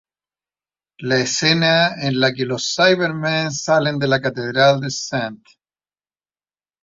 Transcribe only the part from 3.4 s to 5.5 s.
salen de la catedral de St.